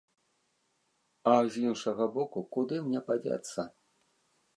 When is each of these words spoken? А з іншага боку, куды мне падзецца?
А 1.31 1.33
з 1.55 1.61
іншага 1.67 2.07
боку, 2.15 2.39
куды 2.57 2.81
мне 2.87 2.99
падзецца? 3.11 3.61